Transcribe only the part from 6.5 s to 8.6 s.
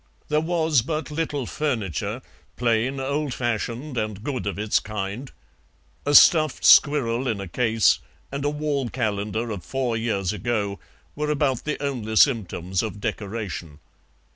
squirrel in a case and a